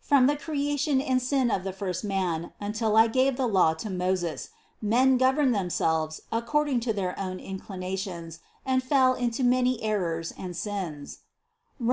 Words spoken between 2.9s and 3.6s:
I gave the